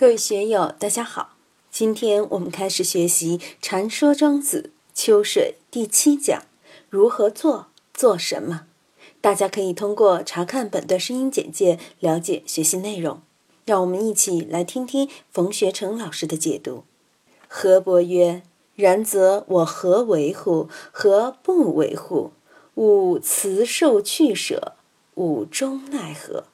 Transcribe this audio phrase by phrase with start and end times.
[0.00, 1.36] 各位学友，大家好！
[1.70, 6.44] 今天我们开始学习《禅说庄子·秋水》第七讲：
[6.88, 8.62] 如何做，做什么？
[9.20, 13.20] 大家可以通过查看本段声音简介了解学习内容。
[13.66, 16.84] 让我们一起来听听冯学成老师的解读。
[17.46, 18.42] 河伯曰
[18.76, 20.70] ：“然则我何为乎？
[20.90, 22.32] 何不为乎？
[22.76, 24.76] 吾辞受去舍，
[25.16, 26.44] 吾终奈何？”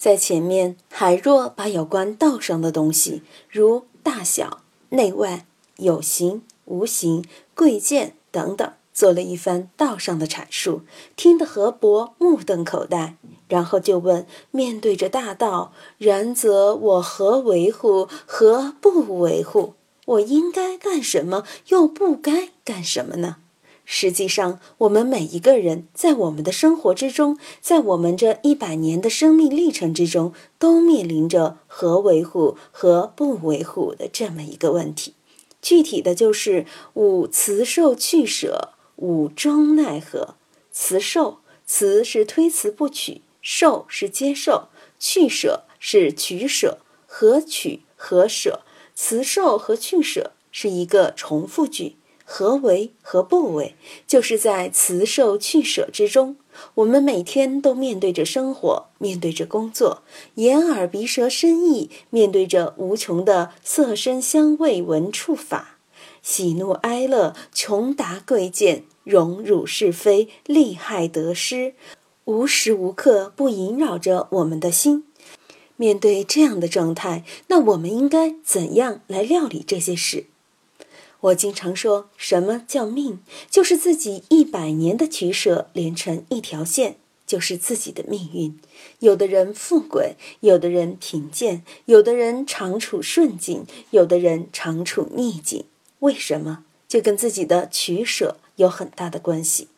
[0.00, 5.44] 在前面，海若把有关道上的东西，如大小、内外、
[5.76, 7.22] 有形、无形、
[7.54, 10.80] 贵贱等等，做了一番道上的阐述，
[11.16, 13.18] 听得何伯目瞪口呆。
[13.46, 18.08] 然后就问：面对着大道，然则我何维护？
[18.24, 19.74] 何不维护？
[20.06, 21.44] 我应该干什么？
[21.66, 23.36] 又不该干什么呢？
[23.92, 35.14] 实际上，我们每一个人在我们的生活之中，在我们这一百年的生命历程之中，都面临着何维护和不维护的这么一个问题。
[35.60, 40.36] 具体的就是吾辞受去舍，吾终奈何？
[40.70, 44.68] 辞受，辞是推辞不取，受是接受，
[45.00, 46.78] 去舍是取舍，
[47.08, 48.60] 何取何舍？
[48.94, 51.96] 辞受和去舍是一个重复句。
[52.32, 53.74] 何为何不为？
[54.06, 56.36] 就是在辞受去舍之中，
[56.76, 60.02] 我们每天都面对着生活，面对着工作，
[60.36, 65.78] 眼耳鼻舌身意，面对着无穷的色声香味闻触法，
[66.22, 71.74] 喜怒哀乐，穷达贵贱，荣辱是非，利害得失，
[72.26, 75.04] 无时无刻不萦绕着我们的心。
[75.74, 80.26] 面对这样的状态，那我们应该怎样来料理这些事？
[81.20, 83.20] 我经常说，什么叫命？
[83.50, 86.96] 就是自己一百年的取舍连成一条线，
[87.26, 88.58] 就是自己的命运。
[89.00, 95.64] 有的人富贵，有的人贫贱，有的人长处顺境，有的人长处逆境。
[95.98, 96.64] 为什么？
[96.88, 99.68] 就跟自己的取舍有很大的关系。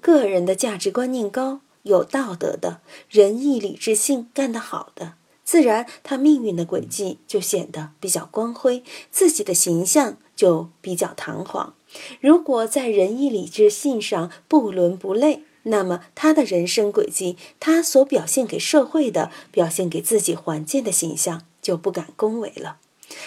[0.00, 5.14] 个人的价值观念高、有道德的，仁义礼智信干得好的。
[5.44, 11.72] 自然，他命运的轨迹就显得比较光辉，自己的形象就比较堂皇。
[12.20, 22.78] 如果在仁义礼智信上不伦不类，那么他的人生轨迹，他所表现给社会的、表现给自己环境的形象就不敢恭维了。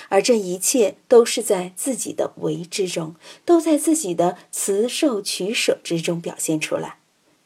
[0.10, 3.16] 而这一切都是在自己的为之中，
[3.46, 6.98] 都在自己的辞受取舍之中表现出来。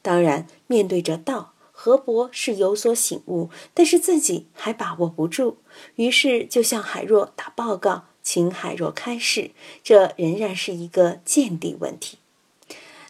[0.02, 1.54] 当然，面对着道。
[1.72, 5.60] 何伯是有所醒悟，但是自己还把握不住，
[5.96, 9.50] 于是就向海若打报告，请海若开示。
[9.84, 12.20] 这仍然是一个见地问题。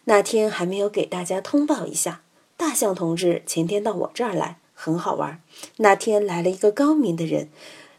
[0.05, 2.21] 那天还没有给大家通报一下，
[2.55, 5.41] 大象同志前天到我这儿来，很好玩。
[5.75, 7.49] 那天来了一个高明的人。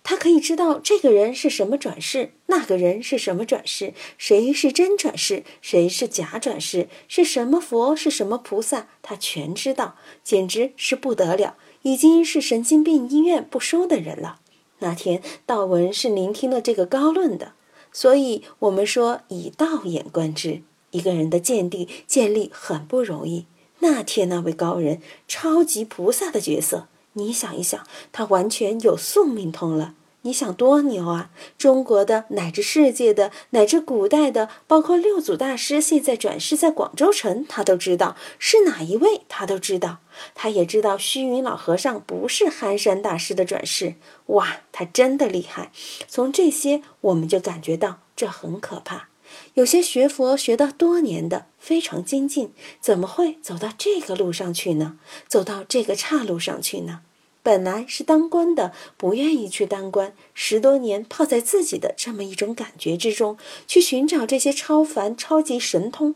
[0.03, 14.40] 他可以知道这个人是什么转世，那个人是什么转世，谁是真转世，谁是假转世，是什么佛，是什么菩萨，他全知道，简直是不得了，已经是神经病医院不收的人了。
[14.81, 17.53] 那天道文是聆听了这个高论的，
[17.93, 23.47] 所以我们说以道眼观之，一个人的见地建立很不容易。
[23.81, 26.89] 那天那位高人，超级菩萨的角色。
[27.15, 29.95] 你想一想，他完全有宿命通了。
[30.23, 31.31] 你想多牛啊！
[31.57, 39.99] 中国的乃至世界的乃至古代的，包括六祖大师现在转世在广州城，他都知道是哪一位，他都知道。
[40.35, 43.95] 他也知道虚云老和尚不是憨山大师的转世。
[44.27, 45.73] 哇，他真的厉害！
[46.07, 49.09] 从这些我们就感觉到这很可怕。
[49.55, 54.99] 有些学佛学到多年的非常精进，怎么会走到这个路上去呢？
[55.27, 57.01] 走到这个岔路上去呢？
[57.43, 63.37] 本来是当官的，不愿意去当官，十多年泡在自己的这么一种感觉之中，
[63.67, 66.15] 去寻找这些超凡超级神通。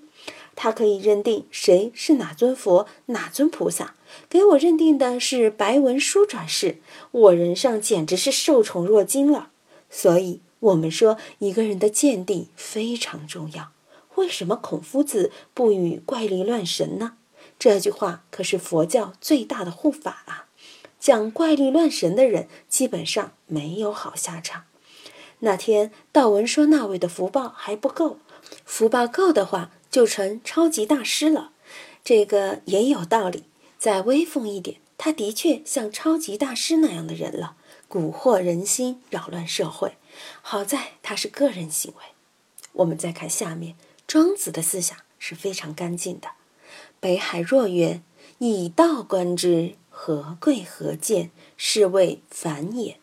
[0.54, 3.94] 他可以认定谁是哪尊佛、哪尊菩萨，
[4.28, 6.78] 给我认定的是白文书转世，
[7.10, 9.50] 我人上简直是受宠若惊了。
[9.90, 10.40] 所以。
[10.64, 13.72] 我们说一个人的见地非常重要。
[14.14, 17.18] 为什么孔夫子不与怪力乱神呢？
[17.58, 20.43] 这句话可是佛教最大的护法啊！
[21.04, 24.64] 讲怪力乱神的人基本上没有好下场。
[25.40, 28.16] 那天道文说那位的福报还不够，
[28.64, 31.52] 福报够的话就成超级大师了。
[32.02, 33.44] 这个也有道理。
[33.76, 39.98] 再威风一点，他的确像超级大师那样的人了，蛊惑人心，扰乱社会。
[40.40, 42.02] 好在他是个人行为。
[42.72, 43.76] 我们再看下面，
[44.06, 46.28] 庄子的思想是非常干净的。
[46.98, 48.00] 北海若曰
[48.38, 51.30] ：“以道观之，何贵何贱？
[51.56, 52.98] 是谓反也。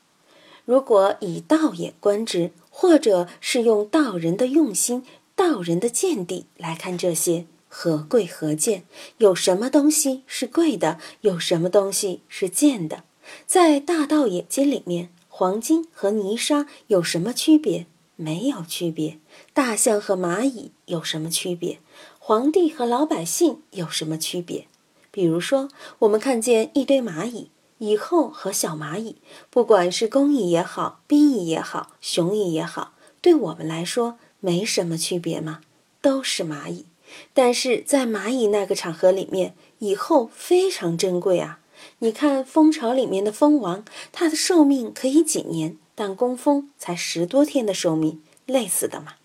[0.65, 5.03] 如果以道眼观之，或者是用道人的用心、
[5.35, 8.83] 道人的见地来看这些，何贵何贱？
[9.17, 10.99] 有什么东西是贵的？
[11.21, 13.03] 有什么东西是贱的？
[13.47, 17.87] 在大道眼睛里面，黄金和泥沙有什么区别？
[18.17, 19.17] 没有区别。
[19.53, 21.79] 大象和蚂蚁有什么区别？
[22.19, 24.67] 皇帝和老百姓有什么区别？
[25.11, 25.69] 比如说，
[25.99, 27.51] 我们看见一堆蚂蚁。
[27.79, 29.15] 蚁后和小蚂蚁，
[29.49, 35.61] 不管是工蚁也好，兵蚁也好，雄蚁也好，对我们来说没什么区别吗？
[35.99, 36.85] 都是蚂蚁。
[37.33, 41.59] 但是在蚂蚁那个场合里面，蚁后非常珍贵啊！
[41.99, 49.15] 你看蜂巢里面的蜂王，它的寿命可以几年，但工蜂才十多天的寿命，累死的嘛。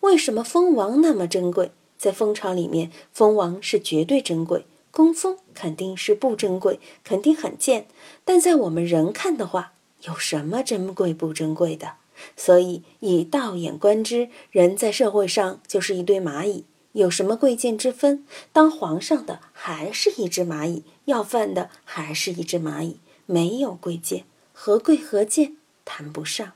[0.00, 1.72] 为什么蜂王那么珍贵？
[1.98, 4.64] 在蜂巢里面，蜂王是绝对珍贵。
[4.96, 7.86] 工蜂肯定是不珍贵，肯定很贱，
[8.24, 11.96] 但在我们人看的话，有什么珍贵不珍贵的？
[12.34, 18.24] 所以以道眼观之，人在社会上就是一堆蚂蚁，有什么贵贱之分？
[18.54, 22.96] 当皇上的还是一只蚂蚁，要饭的还是一只蚂蚁，
[23.26, 26.54] 没有贵贱，何贵何贱谈不上。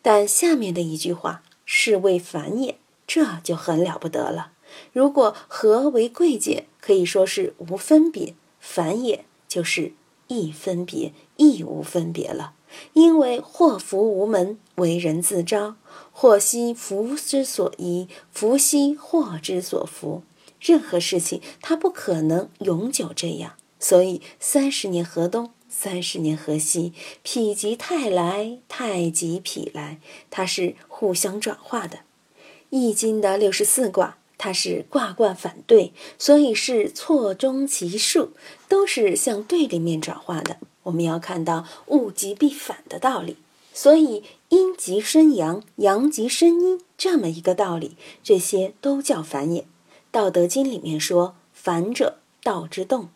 [0.00, 4.52] 但下面的一句话是为繁衍，这就很了不得了。
[4.92, 9.92] 如果和为贵贱，可以说是无分别；繁衍就是
[10.28, 12.54] 亦分别，亦无分别了。
[12.92, 15.76] 因为祸福无门，为人自招；
[16.10, 20.22] 祸兮福之所依，福兮祸之所伏。
[20.60, 26.92] 任何事情它不可能永久这样，所以三十年河东，三十年河西，
[27.22, 30.00] 否极泰来，泰极否来，
[30.30, 32.00] 它是互相转化的。
[32.70, 34.18] 易经的六十四卦。
[34.44, 38.32] 它是卦卦反对，所以是错综其数，
[38.68, 40.58] 都是向对立面转化的。
[40.82, 43.38] 我们要看到物极必反的道理，
[43.72, 49.64] 所以阴极生阳，阳极生阴这么一个道理，这些都叫繁衍。
[50.10, 53.08] 道德经里面说：“反者，道之动。”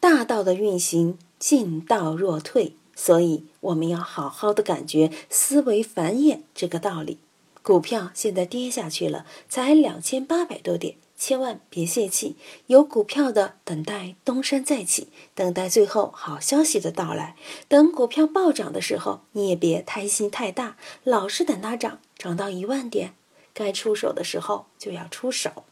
[0.00, 7.18] 大道的运行，进道若退，所以我们要好好的感觉思维繁衍这个道理。
[7.62, 12.34] 股票现在跌下去了，才两千八百多点，千万别泄气。
[12.66, 17.36] 有股票的等待东山再起，等待最后好消息的到来。
[17.68, 23.14] 等股票暴涨的时候，你也别贪心太大，老是等它涨，涨到一万点，
[23.54, 25.64] 该出手的时候就要出手。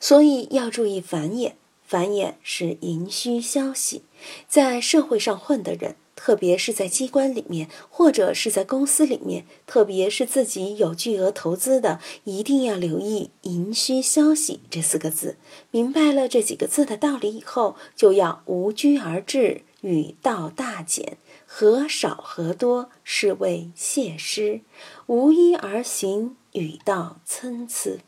[0.00, 1.52] 所以要注意繁衍，
[1.84, 4.02] 繁衍是盈虚消息，
[4.48, 5.96] 在社会上混的人。
[6.20, 15.36] 特别是在机关里面，或者是在公司里面，特别是自己有巨额投资的，一定要留意“寅虚消息”这四个字。
[15.70, 24.62] 明白了这几个字的道理以后，就要无拘而治，与道大减，何少何多，是谓谢师；
[25.06, 28.00] 无一而行，与道参差。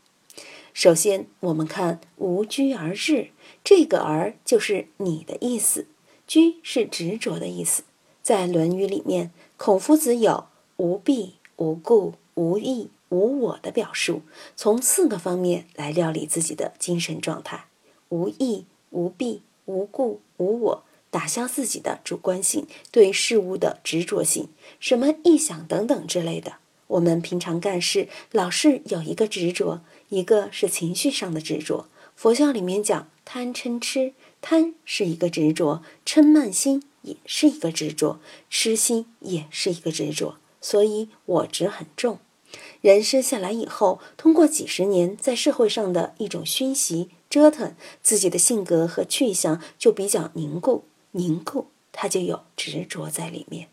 [0.73, 3.29] 首先，我们看“无拘而治”，
[3.63, 5.87] 这个“而”就是你的意思
[6.27, 7.83] ，“拘”是执着的意思。
[8.21, 10.45] 在《论语》里面，孔夫子有
[10.77, 14.21] 无必、无故、无义、无我的表述，
[14.55, 17.65] 从四个方面来料理自己的精神状态：
[18.09, 24.47] 无义、无必、无故、无我，打消自己的主观性对事物的执着性，
[24.79, 26.53] 什么臆想等等之类的。
[26.87, 31.87] 我们平常干事老是有一个执着，一个是情绪上的执着。
[32.15, 36.83] 佛教里面讲贪嗔痴，贪是一个执着，嗔慢心。
[37.03, 42.19] 也是一个执着，痴心也是一个执着，所以我执很重。
[42.81, 50.83] 人生下来以后，通过几十年在社会上的一种熏习折腾，自己的性格和去向就比较凝固，
[51.13, 53.70] 凝固它就有执着在里面。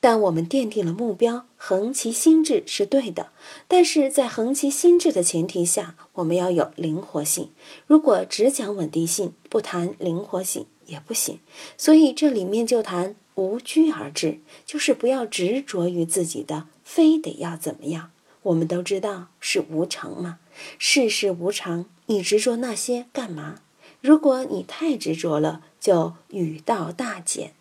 [0.00, 3.28] 但我们奠定了目标，恒其心智是对的，
[3.68, 7.50] 但是在恒其心智的前提下，我们要有灵活性。
[7.86, 10.66] 如果只讲稳定性，不谈灵活性。
[10.86, 11.38] 也不行，
[11.78, 18.10] 所以这里面就谈无拘而治，就是不要执着于自己的，非得要怎么样。
[18.42, 20.40] 我们都知道是无常嘛，
[20.80, 23.60] 世事无常，你执着那些干嘛？
[24.00, 27.52] 如果你太执着了，就语道大减，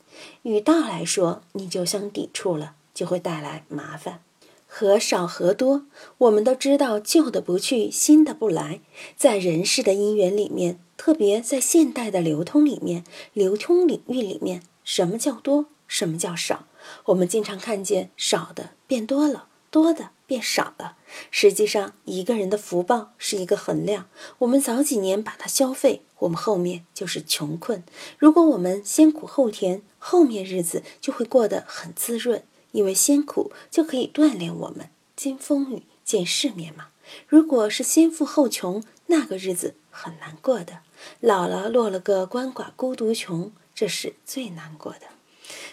[0.44, 4.22] 与道来说，你就相抵触了，就会带来麻烦。
[4.68, 5.86] 和少和多，
[6.20, 8.82] 我们都知道旧的不去，新的不来，
[9.18, 10.80] 在人世的因缘里面。
[10.96, 16.66] 特别在现代的流通里面，流通领域里面，什么叫多，什么叫少？
[17.06, 20.98] 我们经常看见少的变多了，多的变少了。
[21.32, 24.08] 实际上，一个人的福报是一个衡量。
[24.40, 27.82] 我们早几年把它消费，我们后面就是穷困；
[28.18, 32.44] 如果我们先苦后甜，后面日子就会过得很滋润。
[32.72, 36.90] 因为先苦就可以锻炼我们经风雨见世面嘛。
[37.28, 40.82] 如果是先富后穷，那个日子很难过的。
[41.20, 45.08] 老了落了个鳏寡孤独穷，这是最难过的。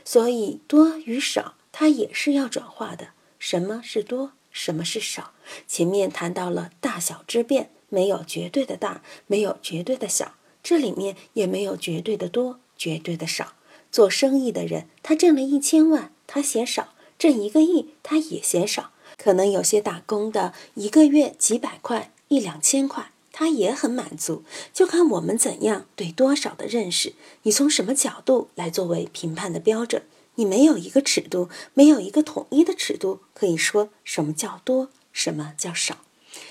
[0.07, 3.09] 所以多与少，它也是要转化的。
[3.49, 4.33] 什么是多？
[4.51, 5.31] 什么是少？
[5.69, 10.35] 前面谈到了大小之变，没有绝对的大，没有绝对的小，
[10.65, 13.53] 这里面也没有绝对的多，绝对的少。
[13.93, 18.91] 做生意的人，他挣了一千万，他嫌少；挣一个亿，他也嫌少。
[19.17, 24.43] 可能有些打工的，一个月几百块、一两千块，他也很满足。
[24.73, 30.03] 就看我们怎样对多少的认识，你从什么角度来作为评判的标准？
[30.37, 35.99] 你没有一个尺度，没有一个统一的尺度，可以说什么叫多，什么叫少。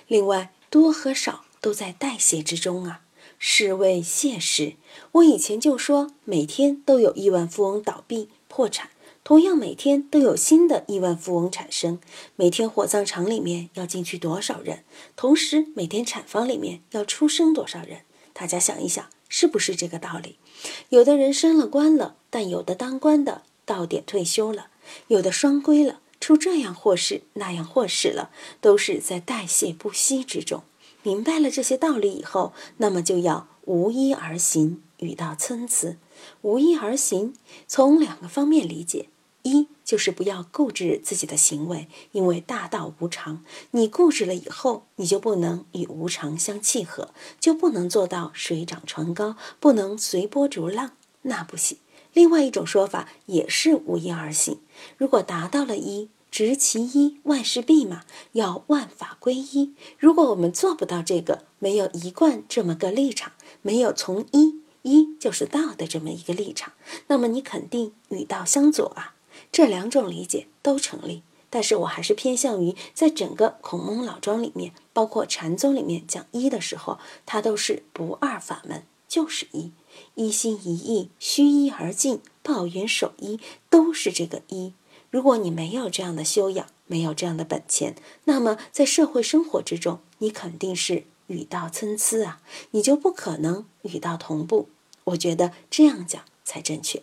[0.08, 3.02] 另外，多和少都在代谢之中啊。
[3.38, 4.76] 是为谢时，
[5.12, 8.90] 我以前就说，每天都有亿万富翁倒闭破产，
[9.26, 12.00] 同样每天都有新的亿万富翁产生。
[12.38, 14.84] 每天火葬场里面要进去多少人？
[15.16, 18.02] 同时，每天产房里面要出生多少人？
[18.34, 20.38] 大家想一想，是不是这个道理？
[20.90, 24.68] 有的人升了官了，但有的当官的到点退休了，
[25.08, 28.30] 有的双规了，出这样祸事那样祸事了，
[28.62, 30.64] 都是在代谢不息之中。
[31.04, 35.98] 明白了这些道理以后，那么就要无一而行，语道参差。
[36.42, 37.34] 无一而行，
[37.68, 39.10] 从两个方面理解：
[39.44, 43.44] 一就是不要固执自己的行为，因为大道无常。
[43.72, 50.94] 你固执了以后，你就不能与无常相契合，就不能做到水涨船高，不能随波逐浪，
[51.24, 51.78] 那不行。
[52.16, 54.58] 另外一种说法也是无一而行。
[54.98, 56.10] 如果达到了一。
[56.32, 58.04] 执其一，万事毕嘛，
[58.34, 59.74] 要万法归一。
[59.98, 63.32] 如果我们做不到这个，没有一贯这么个立场，
[63.62, 66.74] 没有从一一就是道的这么一个立场，
[67.08, 69.16] 那么你肯定与道相左啊。
[69.50, 79.72] 这两种理解都成立，但是我还是偏向于在整个孔孟老庄里面，包括禅宗里面讲一的时候，它都是不二法门，就是一，
[80.16, 84.74] 一心一意，虚一而尽，抱元守一，都是这个一。
[85.10, 94.70] 如果你没有这样的修养，没有这样的本钱，那么在社会生活之中，你肯定是语道参差啊，你就不可能语道同步。
[95.06, 97.02] 我觉得这样讲才正确。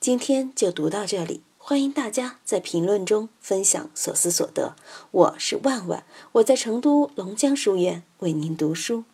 [0.00, 4.76] 今天就读到这里，欢迎大家在评论中分享所思所得。
[5.10, 9.04] 我是万万，我在成都龙江书院为您读书。